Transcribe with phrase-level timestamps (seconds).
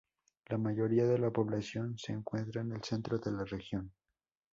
[0.47, 3.93] La mayoría de la población se encuentra en el centro de la región.